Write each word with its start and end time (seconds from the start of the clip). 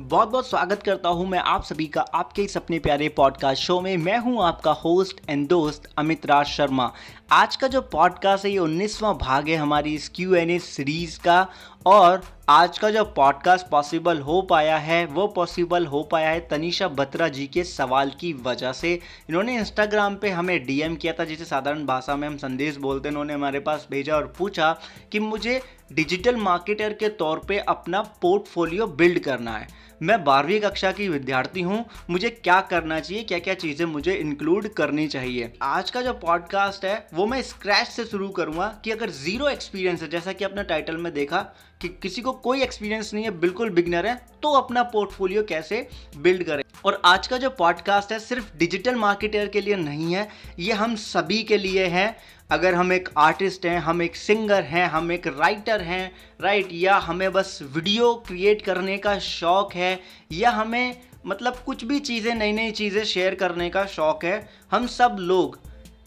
बहुत 0.00 0.28
बहुत 0.28 0.48
स्वागत 0.48 0.82
करता 0.82 1.08
हूँ 1.08 1.26
मैं 1.26 1.38
आप 1.38 1.64
सभी 1.64 1.86
का 1.86 2.00
आपके 2.00 2.42
इस 2.42 2.56
अपने 2.56 2.78
प्यारे 2.78 3.08
पॉडकास्ट 3.08 3.62
शो 3.62 3.80
में। 3.80 3.96
मैं 3.96 4.18
हूँ 4.18 4.42
आपका 4.42 4.72
होस्ट 4.72 5.20
एंड 5.30 5.48
दोस्त 5.48 5.82
अमित 5.98 6.26
राज 6.26 6.46
शर्मा। 6.46 6.92
आज 7.30 7.56
का 7.56 7.68
जो 7.68 7.80
पॉडकास्ट 7.80 8.44
है, 8.44 8.50
ये 8.50 8.58
उन्नीसवां 8.58 9.14
भाग 9.14 9.48
है 9.48 9.56
हमारी 9.56 9.94
इस 9.94 10.08
क्यू 10.08 10.34
एन 10.34 10.50
ए 10.50 10.58
सीरीज़ 10.58 11.20
का। 11.20 11.48
और 11.86 12.22
आज 12.48 12.78
का 12.78 12.90
जो 12.90 13.04
पॉडकास्ट 13.04 13.68
पॉसिबल 13.68 14.18
हो 14.18 14.42
पाया 14.42 14.76
है, 14.76 15.06
वो 15.06 15.26
पॉसिबल 15.26 15.86
हो 15.86 16.02
पाया 16.02 16.28
है 16.28 16.48
तनिषा 16.48 16.88
बत्रा 16.88 17.28
जी 17.28 17.46
के 17.46 17.64
सवाल 17.64 18.12
की 18.20 18.32
वजह 18.32 18.72
से। 18.72 18.94
इन्होंने 19.28 19.54
इंस्टाग्राम 19.54 20.16
पे 20.16 20.30
हमें 20.30 20.66
डीएम 20.66 20.96
किया 20.96 21.12
था, 21.12 21.24
जिसे 21.24 21.44
साधारण 21.44 21.86
भाषा 21.86 22.16
में 22.16 22.28
हम 22.28 22.36
संदेश 22.36 22.76
बोलते 22.76 23.08
हैं। 23.08 23.12
इन्होंने 23.12 23.34
हमारे 23.34 23.60
पास 23.60 23.88
भेजा 23.90 24.16
और 24.16 24.34
पूछा 24.38 24.78
कि 25.12 25.18
मुझे 25.18 25.62
डिजिटल 25.92 26.36
मार्केटर 26.36 26.92
के 26.92 27.08
तौर 27.08 27.38
पे 27.48 27.58
अपना 27.58 28.00
पोर्टफोलियो 28.00 28.86
बिल्ड 28.86 29.18
करना 29.18 29.52
है। 29.52 29.68
मैं 30.02 30.22
बारहवीं 30.24 30.60
कक्षा 30.60 30.90
की 30.92 31.08
विद्यार्थी 31.08 31.60
हूँ, 31.60 31.84
मुझे 32.10 32.30
क्या 32.30 32.60
करना 32.60 32.98
चाहिए 33.00 33.22
क्या 33.22 33.38
क्या 33.38 33.54
चीज़ें 33.54 33.84
मुझे 33.86 34.14
इंक्लूड 34.14 34.68
करनी 34.68 35.06
चाहिए? 35.08 35.52
आज 35.62 35.90
का 35.90 36.02
जो 36.02 36.12
पॉडकास्ट 36.14 36.84
है, 36.84 37.06
वो 37.14 37.26
मैं 37.26 37.40
स्क्रैच 37.42 37.86
से 37.86 38.04
शुरू 38.04 38.28
करूँगा 38.28 38.66
कि 38.84 38.90
अगर 38.90 39.10
ज़ीरो 39.10 39.48
एक्सपीरियंस 39.48 40.02
है, 40.02 40.08
जैसा 40.10 40.32
कि 40.32 40.44
अपने 40.44 40.62
टाइटल 40.62 40.96
में 40.96 41.12
देखा 41.14 41.40
कि 41.80 41.88
किसी 42.02 42.22
को 42.22 42.32
कोई 42.32 42.62
एक्सपीरियंस 42.62 43.14
नहीं 43.14 43.24
है, 43.24 43.30
बिल्कुल 43.30 43.70
बिगनर 43.70 44.06
है 44.06 44.14
तो 44.42 44.52
अपना 44.52 44.82
पोर्टफोलियो 44.82 45.42
कैसे 45.42 45.86
बिल्ड 46.16 46.44
करें? 46.44 46.62
और 46.84 47.00
आज 47.04 47.26
का 47.26 47.36
जो 47.38 47.50
पॉडकास्ट 47.50 48.12
है, 48.12 48.18
सिर्फ़ 48.18 48.56
डिजिटल 48.56 48.94
मार्केटर 48.96 49.48
के 49.48 49.60
लिए 49.60 49.76
नहीं 49.76 50.14
है, 50.14 50.28
ये 50.58 50.72
हम 50.72 50.94
सभी 50.96 51.42
के 51.42 51.58
लिए 51.58 51.86
है। 51.86 52.16
अगर 52.50 52.74
हम 52.74 52.92
एक 52.92 53.08
आर्टिस्ट 53.18 53.66
हैं, 53.66 53.78
हम 53.78 54.02
एक 54.02 54.16
सिंगर 54.16 54.62
हैं, 54.62 54.86
हम 54.88 55.12
एक 55.12 55.26
राइटर 55.28 55.80
हैं 55.82 56.12
राइट 56.40 56.68
या 56.72 56.96
हमें 56.98 57.32
बस 57.32 57.58
वीडियो 57.74 58.14
क्रिएट 58.26 58.62
करने 58.62 58.96
का 58.98 59.18
शौक़ 59.20 59.74
है, 59.74 59.98
या 60.32 60.50
हमें 60.50 60.96
मतलब 61.26 61.62
कुछ 61.66 61.84
भी 61.84 61.98
चीज़ें 62.00 62.34
नई 62.34 62.52
नई 62.52 62.70
चीज़ें 62.72 63.04
शेयर 63.04 63.34
करने 63.34 63.68
का 63.70 63.84
शौक़ 63.86 64.26
है, 64.26 64.48
हम 64.70 64.86
सब 64.88 65.16
लोग 65.20 65.58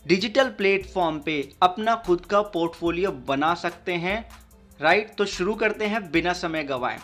डिजिटल 0.07 0.49
प्लेटफॉर्म 0.49 1.19
पे 1.19 1.41
अपना 1.61 1.95
खुद 2.05 2.25
का 2.25 2.41
पोर्टफोलियो 2.49 3.11
बना 3.27 3.53
सकते 3.55 3.93
हैं 3.95 4.25
राइट 4.79 5.15
तो 5.17 5.25
शुरू 5.27 5.53
करते 5.55 5.85
हैं 5.85 6.09
बिना 6.11 6.33
समय 6.35 6.63
गवाए। 6.63 6.97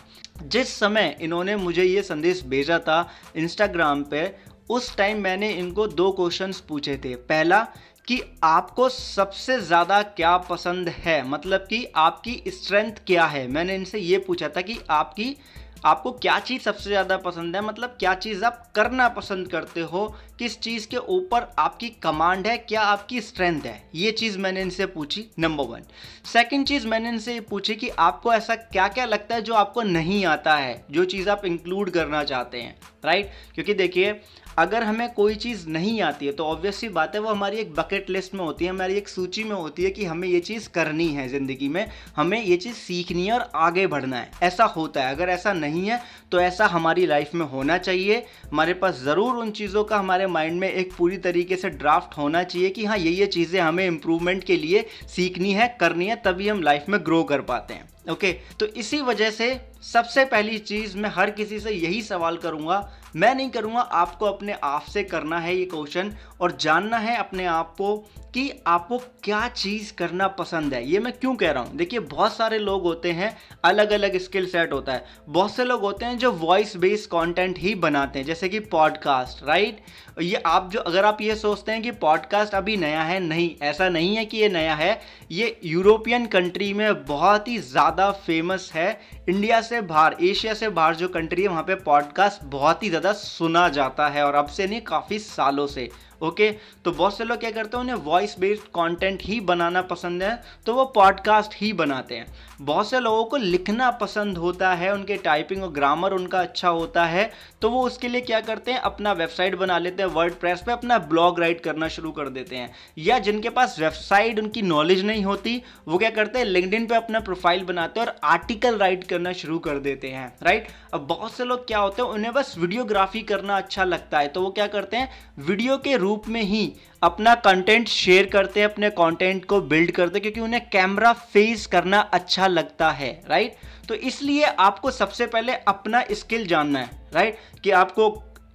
जिस 0.44 0.78
समय 0.78 1.16
इन्होंने 1.20 1.56
मुझे 1.56 1.84
ये 1.84 2.02
संदेश 2.02 2.42
भेजा 2.46 2.78
था 2.78 3.08
इंस्टाग्राम 3.36 4.02
पे, 4.04 4.34
उस 4.70 4.96
टाइम 4.96 5.20
मैंने 5.20 5.50
इनको 5.52 5.86
दो 5.88 6.10
क्वेश्चंस 6.12 6.60
पूछे 6.60 6.96
थे। 6.96 7.14
पहला 7.16 7.66
कि 8.08 8.20
आपको 8.44 8.88
सबसे 8.88 9.60
ज़्यादा 9.60 10.02
क्या 10.02 10.36
पसंद 10.36 10.88
है? 10.88 11.28
मतलब 11.28 11.60
कि 11.60 11.84
आपकी 11.96 12.42
स्ट्रेंथ 12.48 12.92
क्या 13.06 13.24
है? 13.24 13.46
मैंने 13.48 13.74
इनसे 13.74 13.98
ये 13.98 14.18
पूछा 14.18 14.48
था 14.48 14.60
कि 14.60 14.78
आपकी, 14.90 15.36
आपको 15.84 16.12
क्या 16.12 16.38
चीज़ 16.40 16.62
सबसे 16.62 16.90
ज़्यादा 16.90 17.16
पसंद 17.16 17.56
है? 17.56 17.62
मतलब 17.62 17.96
क्या 17.98 18.14
चीज़ 18.14 18.44
आप 18.44 18.72
करना 18.74 19.08
पसंद 19.08 19.48
करते 19.48 19.80
हो? 19.80 20.14
किस 20.38 20.58
चीज़ 20.60 20.86
के 20.88 20.96
ऊपर 20.96 21.46
आपकी 21.58 21.88
कमांड 22.02 22.46
है, 22.46 22.56
क्या 22.58 22.82
आपकी 22.82 23.20
स्ट्रेंथ 23.20 23.60
है? 23.62 23.82
ये 23.94 24.10
चीज़ 24.12 24.38
मैंने 24.38 24.62
इनसे 24.62 24.86
पूछी 24.86 25.24
नंबर 25.38 25.64
वन 25.64 25.82
सेकंड 26.24 26.66
चीज़ 26.66 26.86
मैंने 26.86 27.08
इनसे 27.08 27.38
पूछी 27.40 27.74
कि 27.74 27.88
आपको 27.88 28.32
ऐसा 28.32 28.54
क्या 28.54 28.88
क्या 28.88 29.04
लगता 29.04 29.34
है 29.34 29.42
जो 29.42 29.54
आपको 29.54 29.82
नहीं 29.82 30.24
आता 30.26 30.56
है, 30.56 30.84
जो 30.90 31.04
चीज़ 31.04 31.28
आप 31.30 31.44
इंक्लूड 31.44 31.90
करना 31.90 32.24
चाहते 32.24 32.60
हैं 32.60 32.76
राइट 33.04 33.30
क्योंकि 33.54 33.74
देखिए, 33.74 34.20
अगर 34.58 34.82
हमें 34.82 35.12
कोई 35.12 35.34
चीज़ 35.34 35.66
नहीं 35.68 36.00
आती 36.02 36.26
है 36.26 36.32
तो 36.32 36.44
ऑब्वियसली 36.44 36.88
बात 36.88 37.14
है, 37.14 37.20
वो 37.20 37.30
हमारी 37.30 37.56
एक 37.56 37.74
बकेट 37.74 38.10
लिस्ट 38.10 38.34
में 38.34 38.44
होती 38.44 38.64
है, 38.64 38.70
हमारी 38.70 38.94
एक 38.94 39.08
सूची 39.08 39.44
में 39.44 39.54
होती 39.56 39.84
है 39.84 39.90
कि 39.90 40.04
हमें 40.04 40.26
ये 40.28 40.40
चीज़ 40.40 40.68
करनी 40.68 41.08
है 41.08 41.28
ज़िंदगी 41.28 41.68
में, 41.68 41.86
हमें 42.16 42.42
ये 42.42 42.56
चीज़ 42.56 42.74
सीखनी 42.76 43.26
है 43.26 43.32
और 43.32 43.50
आगे 43.54 43.86
बढ़ना 43.86 44.16
है। 44.16 44.30
ऐसा 44.42 44.64
होता 44.66 45.02
है। 45.02 45.14
अगर 45.14 45.28
ऐसा 45.28 45.52
नहीं 45.52 45.86
है 45.86 46.00
तो 46.32 46.40
ऐसा 46.40 46.66
हमारी 46.66 47.06
लाइफ 47.06 47.34
में 47.34 47.46
होना 47.46 47.78
चाहिए। 47.78 48.24
हमारे 48.44 48.74
पास 48.74 49.02
ज़रूर 49.02 49.36
उन 49.36 49.50
चीज़ों 49.52 49.84
का, 49.84 49.98
हमारे 49.98 50.23
माइंड 50.26 50.60
में 50.60 50.68
एक 50.72 50.92
पूरी 50.98 51.16
तरीके 51.18 51.56
से 51.56 51.70
ड्राफ्ट 51.70 52.16
होना 52.18 52.42
चाहिए 52.42 52.70
कि 52.70 52.84
हाँ 52.84 52.98
ये 52.98 53.10
ये 53.10 53.26
चीज़ें 53.26 53.60
हमें 53.60 53.86
इम्प्रूवमेंट 53.86 54.44
के 54.44 54.56
लिए 54.56 54.84
सीखनी 55.16 55.52
है, 55.52 55.76
करनी 55.80 56.06
है, 56.06 56.16
तभी 56.16 56.48
हम 56.48 56.62
लाइफ 56.62 56.88
में 56.88 57.00
ग्रो 57.04 57.22
कर 57.24 57.40
पाते 57.42 57.74
हैं। 57.74 57.88
ओके 58.04 58.32
तो 58.60 58.66
इसी 58.66 59.00
वजह 59.00 59.30
से 59.30 59.54
सबसे 59.82 60.24
पहली 60.24 60.58
चीज़ 60.58 60.96
मैं 60.98 61.10
हर 61.14 61.30
किसी 61.30 61.58
से 61.60 61.70
यही 61.70 62.00
सवाल 62.02 62.36
करूँगा, 62.36 62.76
मैं 63.16 63.34
नहीं 63.34 63.48
करूँगा, 63.50 63.80
आपको 63.80 64.26
अपने 64.26 64.52
आप 64.64 64.82
से 64.82 65.02
करना 65.04 65.38
है 65.38 65.56
ये 65.56 65.64
क्वेश्चन 65.64 66.12
और 66.40 66.56
जानना 66.60 66.98
है 66.98 67.16
अपने 67.16 67.44
आप 67.46 67.74
को 67.78 67.96
कि 68.34 68.50
आपको 68.66 68.98
क्या 69.24 69.46
चीज़ 69.48 69.92
करना 69.94 70.28
पसंद 70.28 70.74
है। 70.74 70.84
ये 70.90 70.98
मैं 70.98 71.12
क्यों 71.12 71.34
कह 71.36 71.50
रहा 71.50 71.62
हूँ? 71.62 71.76
देखिए, 71.76 71.98
बहुत 72.00 72.36
सारे 72.36 72.58
लोग 72.58 72.82
होते 72.82 73.12
हैं 73.12 73.36
अलग 73.64 73.90
अलग 73.90 74.16
स्किल 74.18 74.46
सेट 74.46 74.72
होता 74.72 74.92
है। 74.92 75.04
बहुत 75.28 75.54
से 75.54 75.64
लोग 75.64 75.80
होते 75.80 76.04
हैं 76.04 76.18
जो 76.18 76.32
वॉइस 76.32 76.76
बेस्ड 76.76 77.10
कंटेंट 77.10 77.58
ही 77.58 77.74
बनाते 77.76 78.18
हैं, 78.18 78.26
जैसे 78.26 78.48
कि 78.48 78.60
पॉडकास्ट 78.60 79.44
राइट 79.46 79.80
ये 80.22 80.36
आप 80.36 80.70
जो, 80.72 80.80
अगर 80.80 81.04
आप 81.04 81.20
ये 81.20 81.34
सोचते 81.36 81.72
हैं 81.72 81.82
कि 81.82 81.90
पॉडकास्ट 81.92 82.54
अभी 82.54 82.76
नया 82.76 83.02
है, 83.02 83.20
नहीं, 83.20 83.54
ऐसा 83.62 83.88
नहीं 83.88 84.16
है 84.16 84.24
कि 84.24 84.38
ये 84.38 84.48
नया 84.48 84.74
है। 84.74 85.00
ये 85.30 85.58
यूरोपियन 85.64 86.26
कंट्री 86.26 86.72
में 86.74 87.04
बहुत 87.04 87.48
ही 87.48 87.58
ज़्यादा 87.60 87.93
फ़ेमस 88.02 88.70
है। 88.74 89.00
इंडिया 89.28 89.60
से 89.60 89.80
बाहर 89.80 90.16
एशिया 90.22 90.54
से 90.54 90.68
बाहर 90.68 90.94
जो 90.94 91.08
कंट्री 91.08 91.42
है, 91.42 91.48
वहाँ 91.48 91.62
पे 91.62 91.74
पॉडकास्ट 91.74 92.44
बहुत 92.44 92.82
ही 92.82 92.88
ज़्यादा 92.88 93.12
सुना 93.12 93.68
जाता 93.68 94.08
है 94.08 94.24
और 94.26 94.34
अब 94.34 94.46
से 94.46 94.66
नहीं, 94.66 94.80
काफ़ी 94.80 95.18
सालों 95.18 95.66
से। 95.66 95.88
ओके 96.22 96.50
तो 96.84 96.92
बहुत 96.92 97.16
से 97.16 97.24
लोग 97.24 97.38
क्या 97.40 97.50
करते 97.50 97.76
हैं, 97.76 97.82
उन्हें 97.82 97.96
वॉइस 98.04 98.38
बेस्ड 98.38 98.62
कंटेंट 98.74 99.22
ही 99.22 99.40
बनाना 99.42 99.82
पसंद 99.84 100.22
है 100.22 100.42
तो 100.66 100.74
वो 100.74 100.84
पॉडकास्ट 100.94 101.54
ही 101.56 101.72
बनाते 101.74 102.14
हैं। 102.14 102.26
बहुत 102.60 102.88
से 102.90 103.00
लोगों 103.00 103.24
को 103.24 103.36
लिखना 103.36 103.90
पसंद 103.92 104.38
होता 104.38 104.72
है, 104.72 104.92
उनके 104.94 105.16
टाइपिंग 105.18 105.62
और 105.62 105.70
ग्रामर 105.72 106.12
उनका 106.12 106.40
अच्छा 106.40 106.68
होता 106.68 107.04
है 107.06 107.30
तो 107.62 107.70
वो 107.70 107.82
उसके 107.82 108.08
लिए 108.08 108.20
क्या 108.22 108.40
करते 108.42 108.72
हैं, 108.72 108.78
अपना 108.80 109.12
वेबसाइट 109.14 109.54
बना 109.56 109.78
लेते 109.78 110.02
हैं 110.02 110.10
वर्ड 110.10 110.34
प्रेस 110.34 110.62
पर 110.66 110.72
अपना 110.72 110.98
ब्लॉग 111.06 111.40
राइट 111.40 111.60
करना 111.60 111.88
शुरू 111.88 112.10
कर 112.12 112.28
देते 112.30 112.56
हैं। 112.56 112.70
या 112.98 113.18
जिनके 113.20 113.50
पास 113.50 113.78
वेबसाइट 113.80 114.38
उनकी 114.38 114.62
नॉलेज 114.64 115.04
नहीं 115.04 115.24
होती, 115.24 115.60
वो 115.88 115.98
क्या 115.98 116.10
करते 116.10 116.38
हैं 116.38 116.46
लिंकडिन 116.46 116.86
पे 116.86 116.94
अपना 116.94 117.20
प्रोफ़ाइल 117.20 117.64
बनाते 117.64 118.00
हैं 118.00 118.06
और 118.06 118.14
आर्टिकल 118.24 118.78
राइट 118.78 119.04
करना 119.04 119.32
शुरू 119.34 119.58
कर 119.58 119.78
देते 119.80 120.10
हैं 120.10 120.32
राइट 120.42 120.68
अब 120.94 121.06
बहुत 121.06 121.32
से 121.32 121.44
लोग 121.44 121.66
क्या 121.66 121.78
होते 121.78 122.02
हैं, 122.02 122.08
उन्हें 122.08 122.32
बस 122.32 122.54
वीडियोग्राफी 122.58 123.22
करना 123.24 123.56
अच्छा 123.56 123.84
लगता 123.84 124.18
है 124.18 124.28
तो 124.28 124.42
वो 124.42 124.50
क्या 124.50 124.66
करते 124.68 124.96
हैं 124.96 125.10
वीडियो 125.40 125.76
के 125.78 125.96
रूप 126.04 126.28
में 126.28 126.42
ही 126.42 126.72
अपना 127.02 127.34
कंटेंट 127.36 127.88
शेयर 127.88 128.26
करते 128.26 128.60
हैं, 128.60 128.68
अपने 128.68 128.90
कंटेंट 128.92 129.44
को 129.44 129.60
बिल्ड 129.62 129.90
करते 129.90 130.14
हैं, 130.14 130.22
क्योंकि 130.22 130.40
उन्हें 130.40 130.68
कैमरा 130.70 131.12
फेस 131.12 131.66
करना 131.66 132.00
अच्छा 132.12 132.46
लगता 132.48 132.90
है 132.92 133.10
राइट 133.28 133.56
तो 133.88 133.94
इसलिए 133.94 134.44
आपको 134.44 134.90
सबसे 134.92 135.26
पहले 135.26 135.52
अपना 135.68 136.04
स्किल 136.12 136.46
जानना 136.46 136.78
है 136.78 137.08
राइट 137.14 137.38
कि 137.64 137.70
आपको 137.72 138.08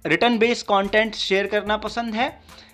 रिटर्न 0.04 0.38
बेस्ड 0.38 0.66
कंटेंट 0.66 1.14
शेयर 1.14 1.46
करना 1.46 1.76
पसंद 1.78 2.14
है, 2.14 2.28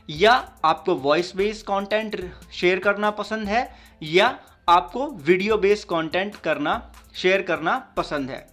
या 0.09 0.33
आपको 0.65 0.95
वॉइस 0.97 1.35
बेस्ड 1.37 1.67
कंटेंट 1.67 2.17
शेयर 2.53 2.79
करना 2.79 3.11
पसंद 3.13 3.49
है, 3.49 3.63
या 4.03 4.39
आपको 4.69 5.07
वीडियो 5.27 5.57
बेस्ड 5.59 5.89
कंटेंट 5.89 6.37
करना 6.37 6.75
शेयर 7.15 7.43
करना 7.43 7.77
पसंद 7.97 8.31
है। 8.31 8.47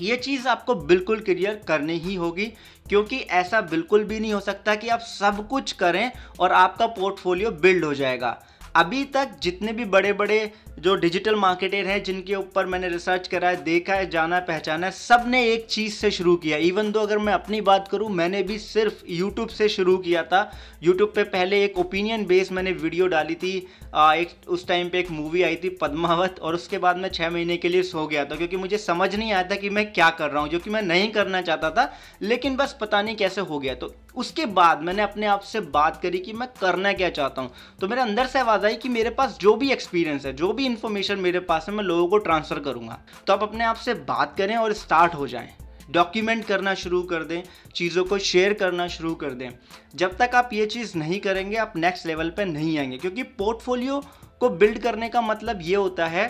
ये 0.00 0.16
चीज़ 0.16 0.48
आपको 0.48 0.74
बिल्कुल 0.76 1.20
क्लियर 1.20 1.60
करनी 1.68 1.98
ही 1.98 2.14
होगी। 2.14 2.52
क्योंकि 2.88 3.16
ऐसा 3.16 3.60
बिल्कुल 3.60 4.04
भी 4.04 4.20
नहीं 4.20 4.32
हो 4.32 4.40
सकता 4.40 4.74
कि 4.74 4.88
आप 4.88 5.00
सब 5.00 5.46
कुछ 5.48 5.72
करें 5.72 6.10
और 6.40 6.52
आपका 6.52 6.86
पोर्टफोलियो 6.86 7.50
बिल्ड 7.50 7.84
हो 7.84 7.94
जाएगा। 7.94 8.38
अभी 8.76 9.04
तक 9.04 9.36
जितने 9.42 9.72
भी 9.72 9.84
बड़े 9.84 10.12
बड़े 10.12 10.52
जो 10.78 10.94
डिजिटल 10.94 11.34
मार्केटर 11.34 11.86
हैं 11.86 12.02
जिनके 12.02 12.34
ऊपर 12.34 12.66
मैंने 12.66 12.88
रिसर्च 12.88 13.28
करा 13.28 13.48
है 13.48 13.62
देखा 13.64 13.94
है 13.94 14.08
जाना 14.10 14.38
पहचाना 14.40 14.86
है 14.86 14.92
सबने 14.92 15.42
एक 15.48 15.66
चीज़ 15.66 15.94
से 15.94 16.10
शुरू 16.10 16.34
किया। 16.36 16.56
इवन 16.58 16.90
दो 16.92 17.00
अगर 17.00 17.18
मैं 17.18 17.32
अपनी 17.32 17.60
बात 17.60 17.88
करूँ 17.88 18.08
मैंने 18.10 18.42
भी 18.42 18.58
सिर्फ़ 18.58 19.04
यूट्यूब 19.08 19.48
से 19.48 19.68
शुरू 19.68 19.96
किया 19.98 20.22
था। 20.22 20.50
यूट्यूब 20.82 21.12
पे 21.14 21.22
पहले 21.24 21.62
एक 21.64 21.78
ओपिनियन 21.78 22.24
बेस 22.26 22.52
मैंने 22.52 22.72
वीडियो 22.72 23.06
डाली 23.06 23.34
थी। 23.34 23.66
आ, 23.94 24.14
एक 24.14 24.30
उस 24.48 24.66
टाइम 24.68 24.88
पे 24.88 24.98
एक 24.98 25.10
मूवी 25.10 25.42
आई 25.42 25.56
थी 25.56 25.68
पद्मावत 25.80 26.38
और 26.42 26.54
उसके 26.54 26.78
बाद 26.78 26.96
मैं 26.96 27.08
छः 27.08 27.30
महीने 27.30 27.56
के 27.56 27.68
लिए 27.68 27.82
सो 27.82 28.06
गया 28.06 28.24
था 28.24 28.36
क्योंकि 28.36 28.56
मुझे 28.56 28.78
समझ 28.78 29.14
नहीं 29.14 29.32
आया 29.32 29.42
था 29.42 29.56
कि 29.56 29.70
मैं 29.70 29.92
क्या 29.92 30.08
कर 30.10 30.30
रहा 30.30 30.42
हूँ 30.42 30.50
जो 30.50 30.58
कि 30.58 30.70
मैं 30.70 30.82
नहीं 30.82 31.10
करना 31.12 31.42
चाहता 31.42 31.70
था 31.70 31.92
लेकिन 32.22 32.56
बस 32.56 32.76
पता 32.80 33.02
नहीं 33.02 33.16
कैसे 33.16 33.40
हो 33.42 33.58
गया। 33.58 33.74
तो 33.74 33.94
उसके 34.16 34.46
बाद 34.56 34.82
मैंने 34.82 35.02
अपने 35.02 35.26
आप 35.26 35.40
से 35.42 35.60
बात 35.72 36.00
करी 36.02 36.18
कि 36.18 36.32
मैं 36.32 36.48
करना 36.60 36.92
क्या 36.92 37.08
चाहता 37.10 37.42
हूँ। 37.42 37.50
तो 37.80 37.88
मेरे 37.88 38.02
अंदर 38.02 38.26
से 38.26 38.38
आवाज़ 38.38 38.66
आई 38.66 38.76
कि 38.76 38.88
मेरे 38.88 39.10
पास 39.10 39.38
जो 39.40 39.54
भी 39.54 39.70
एक्सपीरियंस 39.72 40.26
है 40.26 40.32
जो 40.32 40.52
भी 40.52 40.63
इन्फॉर्मेशन 40.66 41.18
मेरे 41.18 41.40
पास 41.40 41.66
है, 41.68 41.74
मैं 41.74 41.84
लोगों 41.84 42.06
को 42.08 42.18
ट्रांसफ़र 42.18 42.58
करूँगा। 42.58 42.98
तो 43.26 43.32
आप 43.32 43.42
अपने 43.42 43.64
आप 43.64 43.76
से 43.76 43.94
बात 43.94 44.36
करें 44.38 44.56
और 44.56 44.72
स्टार्ट 44.72 45.14
हो 45.14 45.26
जाएँ। 45.28 45.48
डॉक्यूमेंट 45.90 46.44
करना 46.44 46.74
शुरू 46.74 47.02
कर 47.02 47.24
दें, 47.24 47.42
चीज़ों 47.74 48.04
को 48.04 48.18
शेयर 48.18 48.52
करना 48.52 48.86
शुरू 48.88 49.14
कर 49.14 49.30
दें। 49.30 49.50
जब 49.94 50.16
तक 50.16 50.34
आप 50.34 50.50
ये 50.52 50.66
चीज़ 50.66 50.96
नहीं 50.98 51.20
करेंगे, 51.20 51.56
आप 51.56 51.72
नेक्स्ट 51.76 52.06
लेवल 52.06 52.30
पर 52.30 52.46
नहीं 52.46 52.78
आएँगे। 52.78 52.98
क्योंकि 52.98 53.22
पोर्टफोलियो 53.22 54.02
को 54.40 54.48
बिल्ड 54.48 54.78
करने 54.78 55.08
का 55.08 55.20
मतलब 55.20 55.58
ये 55.62 55.76
होता 55.76 56.06
है 56.06 56.26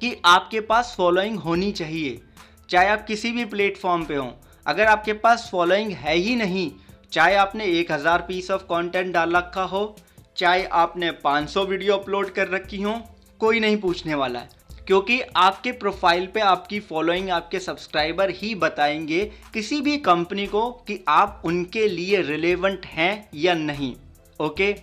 कि 0.00 0.16
आपके 0.24 0.60
पास 0.60 0.94
फॉलोइंग 0.98 1.38
होनी 1.38 1.72
चाहिए, 1.72 2.20
चाहे 2.70 2.88
आप 2.88 3.04
किसी 3.06 3.30
भी 3.32 3.44
प्लेटफॉर्म 3.44 4.04
पे 4.04 4.14
हों। 4.14 4.30
अगर 4.66 4.86
आपके 4.86 5.12
पास 5.12 5.48
फॉलोइंग 5.52 5.92
है 5.92 6.14
ही 6.14 6.36
नहीं, 6.36 6.70
चाहे 7.12 7.34
आपने 7.34 7.64
एक 7.64 7.92
हज़ार 7.92 8.24
पीस 8.28 8.50
ऑफ़ 8.50 8.62
कंटेंट 8.62 9.12
डाल 9.14 9.36
रखा 9.36 9.62
हो, 9.62 9.96
चाहे 10.36 10.64
आपने 10.64 11.10
500 11.24 11.64
वीडियो 11.64 11.96
अपलोड 11.96 12.30
कर 12.30 12.48
रखी 12.48 12.80
हो 12.82 13.00
कोई 13.40 13.60
नहीं 13.60 13.76
पूछने 13.76 14.14
वाला 14.14 14.38
है, 14.38 14.48
क्योंकि 14.86 15.20
आपके 15.36 15.72
प्रोफ़ाइल 15.72 16.26
पे 16.26 16.40
आपकी 16.40 16.80
फॉलोइंग 16.80 17.30
आपके 17.30 17.58
सब्सक्राइबर 17.58 18.30
ही 18.30 18.54
बताएँगे 18.54 19.24
किसी 19.54 19.80
भी 19.80 19.96
कंपनी 19.98 20.46
को 20.46 20.70
कि 20.88 21.04
आप 21.08 21.42
उनके 21.44 21.88
लिए 21.88 22.20
रिलेवेंट 22.22 22.86
हैं 22.86 23.28
या 23.34 23.54
नहीं 23.54 23.94
ओके 24.40 24.74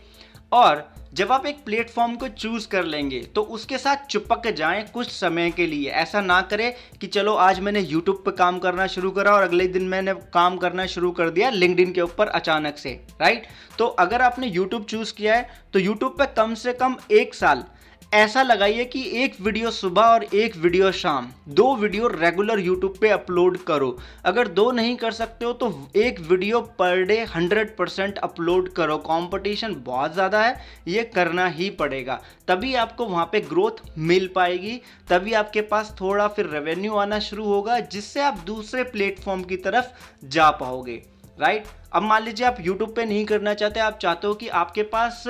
और 0.52 0.90
जब 1.14 1.32
आप 1.32 1.46
एक 1.46 1.64
प्लेटफॉर्म 1.66 2.16
को 2.16 2.28
चूज़ 2.28 2.68
कर 2.68 2.84
लेंगे 2.84 3.20
तो 3.36 3.42
उसके 3.56 3.78
साथ 3.78 4.06
चिपक 4.06 4.48
जाएँ 4.48 4.84
कुछ 4.94 5.08
समय 5.08 5.52
के 5.52 5.66
लिए। 5.68 5.90
ऐसा 5.90 6.22
ना 6.22 6.40
करें 6.42 6.74
कि 7.02 7.08
चलो, 7.08 7.34
आज 7.34 7.60
मैंने 7.60 7.80
यूट्यूब 7.80 8.22
पे 8.26 8.32
काम 8.32 8.60
करना 8.60 8.88
शुरू 8.88 9.12
करा 9.12 9.32
और 9.32 9.44
अगले 9.44 9.68
दिन 9.68 9.88
मैंने 9.88 10.14
काम 10.34 10.58
करना 10.58 10.86
शुरू 10.86 11.12
कर 11.12 11.30
दिया 11.30 11.50
लिंकड 11.50 11.94
के 11.94 12.02
ऊपर 12.02 12.28
अचानक 12.30 12.78
से 12.78 13.00
राइट 13.22 13.48
तो 13.78 13.86
अगर 13.86 14.22
आपने 14.22 14.48
यूट्यूब 14.48 14.84
चूज़ 14.84 15.14
किया 15.14 15.36
है 15.36 15.50
तो 15.74 15.80
यूट्यूब 15.80 16.18
पर 16.20 16.34
कम 16.38 16.54
से 16.54 16.74
कम 16.74 16.96
एक 17.12 17.36
साल 17.36 17.64
ऐसा 18.12 18.42
लगाइए 18.44 18.84
कि 18.86 19.02
एक 19.16 19.36
वीडियो 19.42 19.70
सुबह 19.72 20.02
और 20.04 20.24
एक 20.26 20.56
वीडियो 20.56 20.92
शाम। 20.92 21.30
दो 21.50 21.76
वीडियो 21.76 22.08
रेगुलर 22.08 22.60
यूट्यूब 22.60 22.98
पे 23.02 23.10
अपलोड 23.10 23.58
करो। 23.58 23.98
अगर 24.26 24.48
दो 24.50 24.70
नहीं 24.72 24.96
कर 24.96 25.12
सकते 25.12 25.46
हो 25.46 25.52
तो 25.54 25.70
एक 25.98 26.20
video 26.22 26.60
per 26.80 27.04
day 27.04 27.20
hundred 27.26 27.76
percent 27.78 28.18
upload 28.20 28.68
करो। 28.74 28.98
कंपटीशन 29.00 29.76
बहुत 29.86 30.14
ज़्यादा 30.14 30.44
है, 30.44 30.60
ये 30.88 31.04
करना 31.06 31.48
ही 31.50 31.70
पड़ेगा। 31.72 32.20
तभी 32.48 32.74
आपको 32.76 33.06
वहाँ 33.06 33.26
पे 33.32 33.42
ग्रोथ 33.42 33.82
मिल 34.00 34.30
पाएगी। 34.36 34.80
तभी 35.10 35.34
आपके 35.34 35.62
पास 35.64 35.96
थोड़ा 36.02 36.28
फिर 36.30 36.50
रेवेन्यू 36.50 36.96
आना 36.96 37.20
शुरू 37.22 37.46
होगा, 37.46 37.80
जिससे 37.80 38.22
आप 38.22 38.44
दूसरे 38.46 38.84
प्लेटफॉर्म 38.86 39.44
की 39.44 39.58
तरफ़ 39.60 40.28
जा 40.28 40.50
पाओगे। 40.52 41.02
राइट 41.38 41.66
अब 41.94 42.04
मान 42.04 42.24
लीजिए 42.24 42.46
आप 42.48 42.58
यूट्यूब 42.60 42.94
पे 42.96 43.06
नहीं 43.06 43.26
करना 43.26 43.54
चाहते, 43.56 43.80
आप 43.80 43.98
चाहते 43.98 44.28
हो 44.28 44.34
कि 44.34 44.48
आपके 44.50 44.84
पास 44.86 45.24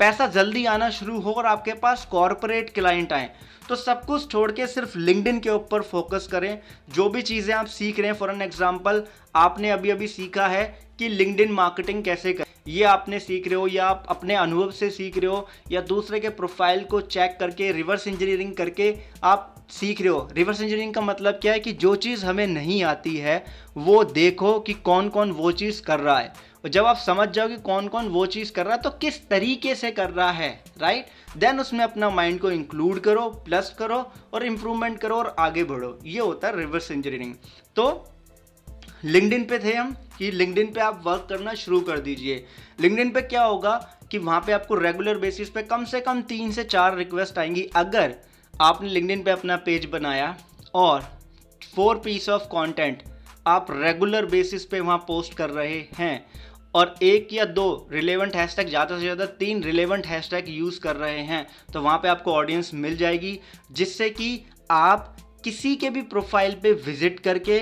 पैसा 0.00 0.26
जल्दी 0.28 0.64
आना 0.66 0.88
शुरू 0.90 1.18
हो 1.20 1.32
और 1.32 1.46
आपके 1.46 1.72
पास 1.82 2.06
कॉरपोरेट 2.10 2.70
क्लाइंट 2.70 3.12
आए 3.12 3.30
तो 3.68 3.76
सब 3.76 4.04
कुछ 4.04 4.30
छोड़ 4.30 4.50
के 4.52 4.66
सिर्फ़ 4.66 4.96
लिंकडिन 4.98 5.38
के 5.40 5.50
ऊपर 5.50 5.82
फोकस 5.82 6.28
करें। 6.32 6.58
जो 6.94 7.08
भी 7.08 7.22
चीज़ें 7.22 7.54
आप 7.54 7.66
सीख 7.66 7.98
रहे 7.98 8.10
हैं 8.10 8.16
फॉर 8.16 8.30
एन 8.30 8.42
एग्ज़ाम्पल 8.42 9.02
आपने 9.36 9.70
अभी 9.70 9.90
अभी 9.90 10.08
सीखा 10.08 10.46
है 10.46 10.64
कि 10.98 11.08
लिंकडिन 11.08 11.52
मार्केटिंग 11.52 12.02
कैसे 12.04 12.32
करें। 12.32 12.44
ये 12.68 12.84
आपने 12.84 13.18
सीख 13.20 13.48
रहे 13.48 13.54
हो, 13.54 13.66
या 13.68 13.86
आप 13.86 14.06
अपने 14.10 14.34
अनुभव 14.34 14.70
से 14.70 14.90
सीख 14.90 15.18
रहे 15.18 15.30
हो, 15.30 15.46
या 15.72 15.80
दूसरे 15.80 16.20
के 16.20 16.28
प्रोफ़ाइल 16.30 16.84
को 16.84 17.00
चेक 17.00 17.36
करके 17.40 17.72
रिवर्स 17.72 18.06
इंजीनियरिंग 18.08 18.54
करके 18.54 18.94
आप 19.24 19.54
सीख 19.70 20.00
रहे 20.00 20.08
हो। 20.08 20.28
रिवर्स 20.32 20.60
इंजीनियरिंग 20.60 20.92
का 20.94 21.00
मतलब 21.00 21.34
क्या 21.34 21.52
है 21.52 21.60
कि 21.60 21.72
जो 21.74 21.94
चीज़ 21.96 22.24
हमें 22.26 22.46
नहीं 22.46 22.82
आती 22.84 23.16
है, 23.16 23.44
वो 23.76 24.02
देखो 24.04 24.58
कि 24.60 24.72
कौन 24.74 25.08
कौन 25.08 25.30
वो 25.32 25.52
चीज़ 25.52 25.82
कर 25.82 26.00
रहा 26.00 26.18
है। 26.18 26.32
और 26.64 26.70
जब 26.70 26.86
आप 26.86 26.96
समझ 26.96 27.28
जाओ 27.28 27.48
कि 27.48 27.56
कौन 27.56 27.88
कौन 27.88 28.08
वो 28.08 28.24
चीज़ 28.26 28.52
कर 28.52 28.66
रहा 28.66 28.74
है 28.74 28.82
तो 28.82 28.90
किस 28.92 29.18
तरीके 29.28 29.74
से 29.74 29.90
कर 29.90 30.10
रहा 30.10 30.30
है 30.30 30.50
राइट 30.80 31.06
देन 31.36 31.60
उसमें 31.60 31.84
अपना 31.84 32.10
माइंड 32.10 32.40
को 32.40 32.50
इंक्लूड 32.50 33.00
करो 33.00 33.28
प्लस 33.46 33.74
करो 33.78 33.98
और 34.34 34.44
इम्प्रूवमेंट 34.46 34.98
करो 34.98 35.16
और 35.16 35.34
आगे 35.38 35.64
बढ़ो। 35.64 35.98
ये 36.04 36.20
होता 36.20 36.48
है 36.48 36.56
रिवर्स 36.56 36.90
इंजीनियरिंग 36.90 37.34
तो 37.76 38.04
लिंकडिन 39.04 39.44
पे 39.44 39.58
थे 39.58 39.74
हम 39.74 39.96
कि 40.18 40.30
लिंकडिन 40.30 40.66
पे 40.66 40.80
आप 40.80 41.02
वर्क 41.06 41.26
करना 41.28 41.54
शुरू 41.54 41.80
कर 41.80 41.98
दीजिए। 42.00 42.44
लिंकडिन 42.80 43.10
पे 43.10 43.22
क्या 43.22 43.42
होगा 43.42 43.76
कि 44.10 44.18
वहाँ 44.18 44.40
पे 44.40 44.52
आपको 44.52 44.74
रेगुलर 44.74 45.18
बेसिस 45.18 45.50
पे 45.50 45.62
कम 45.62 45.84
से 45.84 46.00
कम 46.00 46.22
तीन 46.22 46.52
से 46.52 46.64
चार 46.64 46.96
रिक्वेस्ट 46.96 47.38
आएँगी। 47.38 47.62
अगर 47.76 48.14
आपने 48.60 48.88
लिंकडिन 48.88 49.22
पे 49.22 49.30
अपना 49.30 49.56
पेज 49.56 49.84
बनाया 49.84 50.36
और 50.74 51.02
फोर 51.74 51.96
पीस 52.04 52.28
ऑफ़ 52.28 52.42
कंटेंट 52.44 53.02
आप 53.46 53.66
रेगुलर 53.70 54.26
बेसिस 54.26 54.64
पे 54.64 54.80
वहाँ 54.80 54.96
पोस्ट 54.98 55.34
कर 55.34 55.50
रहे 55.50 55.78
हैं 55.98 56.24
और 56.74 56.94
एक 57.02 57.32
या 57.32 57.44
दो 57.44 57.66
रिलेवेंट 57.92 58.36
हैशटैग 58.36 58.68
ज़्यादा 58.68 58.94
से 58.94 59.00
ज़्यादा 59.00 59.26
तीन 59.40 59.62
रिलेवेंट 59.62 60.06
हैशटैग 60.06 60.48
यूज़ 60.48 60.80
कर 60.80 60.96
रहे 60.96 61.20
हैं 61.22 61.46
तो 61.72 61.82
वहाँ 61.82 61.98
पे 61.98 62.08
आपको 62.08 62.32
ऑडियंस 62.32 62.70
मिल 62.74 62.96
जाएगी, 62.96 63.38
जिससे 63.72 64.10
कि 64.10 64.40
आप 64.70 65.16
किसी 65.44 65.74
के 65.76 65.90
भी 65.90 66.02
प्रोफ़ाइल 66.04 66.54
पे 66.62 66.72
विज़िट 66.72 67.20
करके 67.20 67.60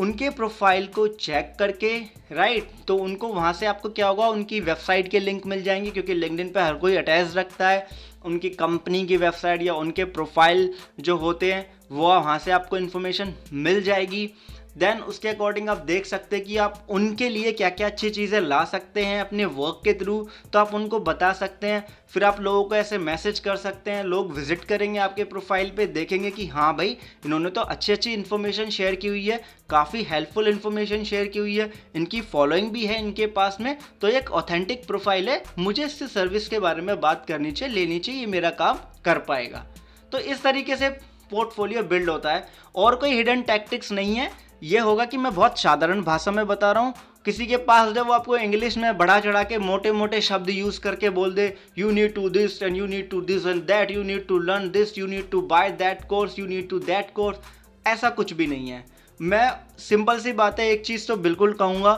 उनके 0.00 0.28
प्रोफ़ाइल 0.30 0.86
को 0.86 1.06
चेक 1.06 1.52
करके 1.58 1.96
राइट 2.32 2.68
तो 2.88 2.96
उनको 2.96 3.28
वहाँ 3.28 3.52
से 3.52 3.66
आपको 3.66 3.88
क्या 3.88 4.06
होगा, 4.08 4.26
उनकी 4.26 4.60
वेबसाइट 4.60 5.08
के 5.08 5.20
लिंक 5.20 5.46
मिल 5.46 5.62
जाएँगे, 5.62 5.90
क्योंकि 5.90 6.14
लिंकडिन 6.14 6.48
पर 6.48 6.60
हर 6.60 6.74
कोई 6.74 6.96
अटैच 6.96 7.36
रखता 7.36 7.68
है। 7.68 7.86
उनकी 8.24 8.48
कंपनी 8.50 9.06
की 9.06 9.16
वेबसाइट 9.16 9.62
या 9.62 9.74
उनके 9.74 10.04
प्रोफ़ाइल 10.04 10.72
जो 11.00 11.16
होते 11.16 11.52
हैं, 11.52 11.66
वो 11.90 12.08
वहाँ 12.08 12.38
से 12.38 12.50
आपको 12.50 12.76
इन्फॉर्मेशन 12.76 13.34
मिल 13.52 13.82
जाएगी। 13.82 14.30
देन 14.76 14.98
उसके 15.02 15.28
अकॉर्डिंग 15.28 15.68
आप 15.68 15.78
देख 15.86 16.06
सकते 16.06 16.36
हैं 16.36 16.44
कि 16.44 16.56
आप 16.56 16.86
उनके 16.90 17.28
लिए 17.28 17.52
क्या 17.52 17.68
क्या 17.70 17.86
अच्छी 17.86 18.10
चीज़ें 18.10 18.40
ला 18.40 18.64
सकते 18.64 19.04
हैं 19.04 19.20
अपने 19.20 19.44
वर्क 19.46 19.80
के 19.84 19.92
थ्रू 19.94 20.16
तो 20.52 20.58
आप 20.58 20.74
उनको 20.74 21.00
बता 21.00 21.32
सकते 21.32 21.66
हैं। 21.66 21.84
फिर 22.08 22.24
आप 22.24 22.40
लोगों 22.40 22.62
को 22.64 22.74
ऐसे 22.74 22.98
मैसेज 22.98 23.38
कर 23.38 23.56
सकते 23.56 23.90
हैं, 23.90 24.04
लोग 24.04 24.32
विज़िट 24.34 24.64
करेंगे 24.64 24.98
आपके 24.98 25.24
प्रोफ़ाइल 25.24 25.70
पे, 25.70 25.86
देखेंगे 25.88 26.30
कि 26.30 26.46
हाँ 26.46 26.74
भाई, 26.76 26.96
इन्होंने 27.26 27.50
तो 27.50 27.60
अच्छी 27.62 27.92
अच्छी 27.92 28.12
इन्फॉर्मेशन 28.12 28.70
शेयर 28.70 28.94
की 28.94 29.08
हुई 29.08 29.26
है, 29.26 29.40
काफ़ी 29.70 30.02
हेल्पफुल 30.04 30.48
इन्फॉर्मेशन 30.48 31.04
शेयर 31.04 31.26
की 31.26 31.38
हुई 31.38 31.56
है, 31.56 31.70
इनकी 31.94 32.20
फॉलोइंग 32.22 32.70
भी 32.70 32.84
है 32.86 32.98
इनके 32.98 33.26
पास 33.28 33.56
में 33.60 33.76
तो 34.00 34.08
एक 34.08 34.30
ऑथेंटिक 34.32 34.86
प्रोफ़ाइल 34.86 35.28
है, 35.28 35.42
मुझे 35.58 35.84
इससे 35.84 36.06
सर्विस 36.08 36.48
के 36.48 36.58
बारे 36.58 36.82
में 36.82 37.00
बात 37.00 37.24
करनी 37.28 37.52
चाहिए, 37.52 37.74
लेनी 37.74 37.98
चाहिए, 37.98 38.20
ये 38.20 38.26
मेरा 38.28 38.50
काम 38.52 38.78
कर 39.04 39.18
पाएगा। 39.20 39.66
तो 40.12 40.18
इस 40.18 40.42
तरीके 40.42 40.76
से 40.76 40.88
पोर्टफोलियो 41.30 41.82
बिल्ड 41.84 42.10
होता 42.10 42.32
है, 42.32 42.46
और 42.76 42.96
कोई 42.96 43.10
हिडन 43.10 43.42
टैक्टिक्स 43.42 43.92
नहीं 43.92 44.14
है 44.14 44.30
ये 44.62 44.78
होगा 44.78 45.04
कि 45.04 45.16
मैं 45.16 45.34
बहुत 45.34 45.58
साधारण 45.58 46.02
भाषा 46.02 46.30
में 46.30 46.46
बता 46.46 46.72
रहा 46.72 46.82
हूँ। 46.82 46.94
किसी 47.24 47.46
के 47.46 47.56
पास 47.56 47.92
जब 47.94 48.06
वो 48.06 48.12
आपको 48.12 48.36
इंग्लिश 48.36 48.76
में 48.78 48.96
बढ़ा 48.98 49.18
चढ़ा 49.20 49.42
के 49.42 49.58
मोटे 49.58 49.92
मोटे 49.92 50.20
शब्द 50.20 50.50
यूज़ 50.50 50.80
करके 50.80 51.10
बोल 51.10 51.34
दे 51.34 51.54
you 51.78 51.90
need 51.90 52.14
to 52.14 52.28
this 52.28 52.62
and 52.62 52.76
you 52.76 52.86
need 52.86 53.08
to 53.10 53.20
this 53.20 53.46
and 53.46 53.62
that 53.62 53.90
you 53.90 54.02
need 54.02 54.26
to 54.26 54.38
learn 54.38 54.70
this 54.70 54.96
you 54.98 55.06
need 55.06 55.30
to 55.30 55.40
buy 55.42 55.70
that 55.72 56.04
course 56.04 56.38
you 56.38 56.46
need 56.46 56.68
to 56.68 56.78
that 56.78 57.12
course 57.14 57.38
ऐसा 57.86 58.10
कुछ 58.10 58.32
भी 58.32 58.46
नहीं 58.46 58.70
है। 58.70 58.84
मैं 59.20 59.50
सिंपल 59.78 60.18
सी 60.18 60.32
बात 60.32 60.60
है, 60.60 60.68
एक 60.68 60.84
चीज़ 60.86 61.06
तो 61.08 61.16
बिल्कुल 61.18 61.52
कहूँगा, 61.52 61.92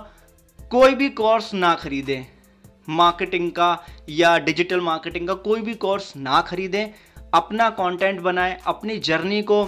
कोई 0.70 0.94
भी 0.94 1.08
कोर्स 1.10 1.52
ना 1.54 1.74
खरीदें। 1.74 2.24
मार्केटिंग 2.88 3.50
का 3.50 3.78
या 4.08 4.36
डिजिटल 4.38 4.80
मार्केटिंग 4.80 5.28
का 5.28 5.34
कोई 5.40 5.60
भी 5.60 5.74
कोर्स 5.74 6.12
ना 6.16 6.40
खरीदें। 6.40 6.88
अपना 7.34 7.68
कंटेंट 7.70 8.20
बनाएँ, 8.20 8.56
अपनी 8.66 8.98
जर्नी 8.98 9.42
को 9.42 9.64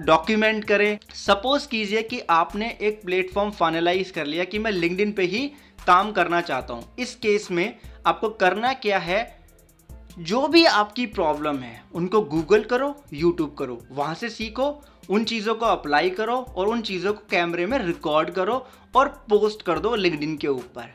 डॉक्यूमेंट 0.00 0.64
करें। 0.64 0.98
सपोज़ 1.14 1.68
कीजिए 1.68 2.02
कि 2.02 2.20
आपने 2.30 2.78
एक 2.80 3.02
प्लेटफॉर्म 3.04 3.50
फाइनलाइज 3.50 4.10
कर 4.10 4.26
लिया 4.26 4.44
कि 4.44 4.58
मैं 4.58 4.70
लिंकडिन 4.70 5.12
पे 5.12 5.22
ही 5.22 5.46
काम 5.86 6.12
करना 6.12 6.40
चाहता 6.40 6.74
हूँ। 6.74 6.94
इस 6.98 7.14
केस 7.14 7.50
में 7.50 7.76
आपको 8.06 8.28
करना 8.28 8.72
क्या 8.72 8.98
है? 8.98 9.40
जो 10.18 10.46
भी 10.48 10.64
आपकी 10.64 11.06
प्रॉब्लम 11.06 11.56
है, 11.56 11.82
उनको 11.94 12.20
गूगल 12.20 12.64
करो 12.64 12.94
यूट्यूब 13.12 13.54
करो। 13.58 13.78
वहाँ 13.90 14.14
से 14.14 14.28
सीखो, 14.28 14.82
उन 15.10 15.24
चीज़ों 15.24 15.54
को 15.54 15.66
अप्लाई 15.66 16.10
करो 16.10 16.36
और 16.56 16.68
उन 16.68 16.80
चीज़ों 16.80 17.12
को 17.12 17.20
कैमरे 17.30 17.66
में 17.66 17.78
रिकॉर्ड 17.78 18.30
करो 18.30 18.66
और 18.96 19.08
पोस्ट 19.30 19.62
कर 19.62 19.78
दो 19.78 19.94
लिंकडिन 19.94 20.36
के 20.36 20.48
ऊपर। 20.48 20.94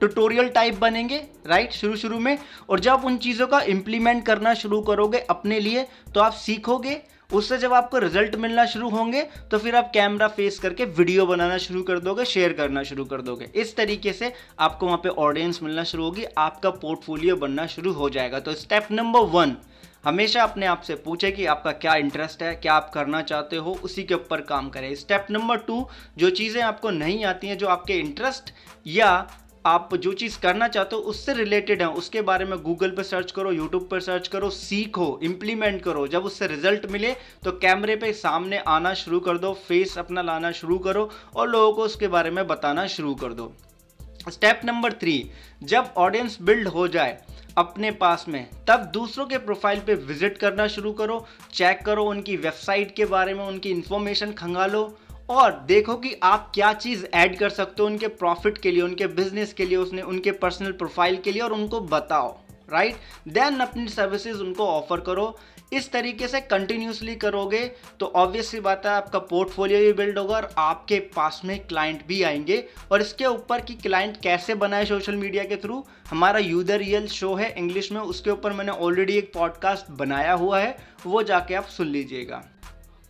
ट्यूटोरियल 0.00 0.48
टाइप 0.48 0.74
बनेंगे 0.74 1.16
राइट 1.46 1.72
शुरू 1.72 1.96
शुरू 1.96 2.18
में। 2.18 2.38
और 2.70 2.80
जब 2.80 3.04
उन 3.04 3.16
चीज़ों 3.16 3.46
का 3.46 3.60
इम्प्लीमेंट 3.60 4.24
करना 4.26 4.54
शुरू 4.54 4.80
करोगे 4.80 5.18
अपने 5.30 5.60
लिए 5.60 5.86
तो 6.14 6.20
आप 6.20 6.32
सीखोगे 6.32 7.00
उससे 7.32 7.58
जब 7.58 7.72
आपको 7.72 7.98
रिज़ल्ट 7.98 8.34
मिलना 8.36 8.64
शुरू 8.66 8.88
होंगे 8.90 9.22
तो 9.50 9.58
फिर 9.58 9.76
आप 9.76 9.90
कैमरा 9.94 10.28
फेस 10.30 10.58
करके 10.58 10.84
वीडियो 10.84 11.26
बनाना 11.26 11.58
शुरू 11.58 11.82
कर 11.82 11.98
दोगे 12.00 12.24
शेयर 12.26 12.52
करना 12.52 12.82
शुरू 12.82 13.04
कर 13.04 13.20
दोगे। 13.22 13.50
इस 13.54 13.74
तरीके 13.76 14.12
से 14.12 14.32
आपको 14.58 14.86
वहाँ 14.86 14.98
पे 14.98 15.08
ऑडियंस 15.08 15.62
मिलना 15.62 15.84
शुरू 15.84 16.04
होगी, 16.04 16.24
आपका 16.38 16.70
पोर्टफोलियो 16.70 17.36
बनना 17.36 17.66
शुरू 17.68 17.92
हो 17.92 18.10
जाएगा। 18.10 18.40
तो 18.40 18.54
स्टेप 18.54 18.88
नंबर 18.92 19.20
वन 19.30 19.56
हमेशा 20.04 20.42
अपने 20.42 20.66
आप 20.66 20.82
से 20.82 20.94
पूछे 20.96 21.30
कि 21.30 21.46
आपका 21.46 21.72
क्या 21.74 21.94
इंटरेस्ट 21.96 22.42
है, 22.42 22.54
क्या 22.54 22.74
आप 22.74 22.90
करना 22.90 23.20
चाहते 23.22 23.56
हो, 23.56 23.78
उसी 23.82 24.02
के 24.02 24.14
ऊपर 24.14 24.40
काम 24.42 24.68
करें। 24.70 24.94
स्टेप 24.94 25.26
नंबर 25.30 25.56
टू 25.58 25.86
जो 26.18 26.30
चीज़ें 26.30 26.62
आपको 26.62 26.90
नहीं 26.90 27.24
आती 27.24 27.46
हैं, 27.46 27.58
जो 27.58 27.66
आपके 27.68 27.98
इंटरेस्ट 27.98 28.52
या 28.86 29.26
आप 29.64 29.94
जो 29.94 30.12
चीज़ 30.12 30.38
करना 30.40 30.66
चाहते 30.68 30.96
हो 30.96 31.02
उससे 31.02 31.32
रिलेटेड 31.34 31.82
है। 31.82 31.88
उसके 31.90 32.20
बारे 32.22 32.44
में 32.44 32.58
गूगल 32.58 32.90
पर 32.90 33.02
सर्च 33.02 33.32
करो 33.32 33.50
यूट्यूब 33.52 33.86
पर 33.90 34.00
सर्च 34.00 34.28
करो, 34.28 34.50
सीखो 34.50 35.18
इम्प्लीमेंट 35.22 35.82
करो। 35.82 36.06
जब 36.06 36.24
उससे 36.24 36.46
रिज़ल्ट 36.46 36.86
मिले 36.90 37.12
तो 37.44 37.52
कैमरे 37.54 37.96
पे 37.96 38.12
सामने 38.12 38.58
आना 38.68 38.94
शुरू 38.94 39.20
कर 39.20 39.38
दो 39.38 39.52
फेस 39.68 39.96
अपना 39.98 40.22
लाना 40.22 40.52
शुरू 40.52 40.78
करो 40.78 41.10
और 41.36 41.48
लोगों 41.48 41.72
को 41.72 41.82
उसके 41.82 42.08
बारे 42.08 42.30
में 42.30 42.46
बताना 42.46 42.86
शुरू 42.86 43.14
कर 43.14 43.32
दो। 43.32 43.52
स्टेप 44.28 44.60
नंबर 44.64 44.92
थ्री 44.92 45.30
जब 45.62 45.92
ऑडियंस 45.96 46.38
बिल्ड 46.42 46.68
हो 46.68 46.88
जाए 46.88 47.18
अपने 47.58 47.90
पास 47.92 48.24
में, 48.28 48.46
तब 48.68 48.90
दूसरों 48.94 49.26
के 49.26 49.38
प्रोफ़ाइल 49.38 49.80
पे 49.80 49.94
विज़िट 49.94 50.38
करना 50.38 50.66
शुरू 50.68 50.92
करो 50.92 51.24
चेक 51.52 51.84
करो 51.86 52.04
उनकी 52.04 52.36
वेबसाइट 52.38 52.94
के 52.96 53.04
बारे 53.06 53.34
में, 53.34 53.44
उनकी 53.44 53.70
इन्फॉर्मेशन 53.70 54.32
खंगालो। 54.32 54.84
और 55.30 55.52
देखो 55.66 55.94
कि 55.94 56.14
आप 56.22 56.50
क्या 56.54 56.72
चीज़ 56.72 57.04
ऐड 57.14 57.38
कर 57.38 57.50
सकते 57.50 57.82
हो 57.82 57.88
उनके 57.88 58.08
प्रॉफिट 58.08 58.58
के 58.58 58.70
लिए, 58.70 58.82
उनके 58.82 59.06
बिज़नेस 59.06 59.52
के 59.52 59.64
लिए, 59.64 59.76
उसने, 59.76 60.02
उनके 60.02 60.32
पर्सनल 60.32 60.72
प्रोफ़ाइल 60.72 61.16
के 61.16 61.32
लिए, 61.32 61.42
और 61.42 61.52
उनको 61.52 61.80
बताओ 61.80 62.38
राइट 62.72 62.96
देन 63.28 63.60
अपनी 63.60 63.88
सर्विसेज़ 63.88 64.38
उनको 64.38 64.66
ऑफ़र 64.66 65.00
करो। 65.00 65.38
इस 65.72 65.90
तरीके 65.92 66.28
से 66.28 66.40
कंटिन्यूसली 66.40 67.14
करोगे 67.16 67.64
तो 68.00 68.06
ऑब्वियसली 68.06 68.60
बात 68.60 68.86
है, 68.86 68.92
आपका 68.92 69.18
पोर्टफोलियो 69.18 69.80
भी 69.80 69.92
बिल्ड 69.92 70.18
होगा 70.18 70.36
और 70.36 70.50
आपके 70.58 70.98
पास 71.16 71.40
में 71.44 71.58
क्लाइंट 71.60 72.06
भी 72.06 72.22
आएँगे। 72.22 72.64
और 72.92 73.00
इसके 73.00 73.26
ऊपर 73.26 73.60
कि 73.60 73.74
क्लाइंट 73.74 74.20
कैसे 74.22 74.54
बनाए 74.54 74.84
सोशल 74.86 75.16
मीडिया 75.16 75.44
के 75.44 75.56
थ्रू 75.56 75.84
हमारा 76.10 76.38
यूदर 76.38 76.78
रियल 76.78 77.06
शो 77.08 77.34
है 77.34 77.54
इंग्लिश 77.58 77.92
में, 77.92 78.00
उसके 78.00 78.30
ऊपर 78.30 78.52
मैंने 78.52 78.72
ऑलरेडी 78.72 79.18
एक 79.18 79.32
पॉडकास्ट 79.34 79.90
बनाया 79.92 80.32
हुआ 80.32 80.60
है, 80.60 80.76
वो 81.06 81.22
जाके 81.22 81.54
आप 81.54 81.64
सुन 81.66 81.86
लीजिएगा। 81.86 82.42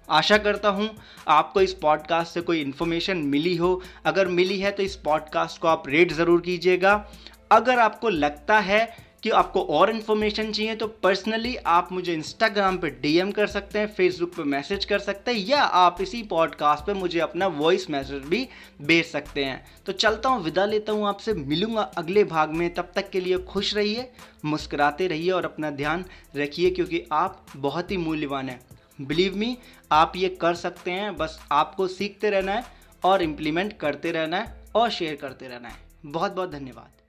आशा 0.09 0.39
करता 0.39 0.69
हूँ 0.69 0.89
आपको 1.29 1.61
इस 1.61 1.73
पॉडकास्ट 1.73 2.35
से 2.35 2.41
कोई 2.41 2.61
इन्फॉर्मेशन 2.61 3.19
मिली 3.27 3.55
हो। 3.57 3.81
अगर 4.05 4.29
मिली 4.29 4.59
है 4.61 4.71
तो 4.71 4.83
इस 4.83 4.97
पॉडकास्ट 4.97 5.61
को 5.61 5.69
आप 5.69 5.89
रेट 5.89 6.13
ज़रूर 6.13 6.41
कीजिएगा। 6.41 7.05
अगर 7.51 7.79
आपको 7.79 8.09
लगता 8.09 8.59
है 8.61 9.11
कि 9.23 9.31
आपको 9.31 9.63
और 9.71 9.91
इन्फॉर्मेशन 9.91 10.51
चाहिए 10.53 10.75
तो 10.75 10.87
पर्सनली 11.03 11.55
आप 11.69 11.89
मुझे 11.93 12.13
इंस्टाग्राम 12.15 12.77
पे 12.79 12.91
डीएम 13.03 13.31
कर 13.31 13.47
सकते 13.47 13.79
हैं 13.79 13.87
फेसबुक 13.87 14.35
पे 14.35 14.43
मैसेज 14.45 14.85
कर 14.85 14.99
सकते 14.99 15.31
हैं, 15.31 15.39
या 15.41 15.63
आप 15.63 16.01
इसी 16.01 16.23
पॉडकास्ट 16.23 16.87
पे 16.87 16.93
मुझे 16.95 17.19
अपना 17.21 17.47
वॉइस 17.49 17.89
मैसेज 17.91 18.23
भी 18.25 18.47
भेज 18.83 19.05
सकते 19.07 19.45
हैं। 19.45 19.65
तो 19.87 19.93
चलता 19.95 20.29
हूँ, 20.29 20.43
विदा 20.43 20.65
लेता 20.67 20.93
हूँ 20.93 21.07
आपसे, 21.09 21.35
मिलूँगा 21.35 21.83
अगले 21.99 22.25
भाग 22.25 22.51
में। 22.51 22.73
तब 22.75 22.93
तक 22.95 23.11
के 23.11 23.21
लिए 23.21 23.39
खुश 23.45 23.75
रहिए, 23.75 24.11
मुस्कुराते 24.45 25.07
रहिए 25.07 25.31
और 25.31 25.45
अपना 25.45 25.71
ध्यान 25.73 26.05
रखिए, 26.37 26.71
क्योंकि 26.71 27.05
आप 27.13 27.45
बहुत 27.57 27.91
ही 27.91 27.97
मूल्यवान 27.97 28.49
हैं। 28.49 28.61
बिलीव 29.01 29.37
मी 29.37 29.57
आप 29.93 30.13
ये 30.17 30.29
कर 30.29 30.55
सकते 30.55 30.91
हैं, 30.91 31.17
बस 31.17 31.39
आपको 31.53 31.87
सीखते 31.89 32.31
रहना 32.31 32.53
है 32.53 32.65
और 33.05 33.23
इम्प्लीमेंट 33.23 33.79
करते 33.79 34.13
रहना 34.13 34.39
है 34.39 34.65
और 34.75 34.91
शेयर 34.91 35.15
करते 35.17 35.49
रहना 35.49 35.69
है। 35.69 35.77
बहुत 36.07 36.33
बहुत 36.33 36.51
धन्यवाद। 36.51 37.00